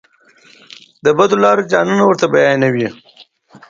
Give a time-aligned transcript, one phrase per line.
[1.05, 2.87] د بدو لارو زیانونه ورته بیانوي.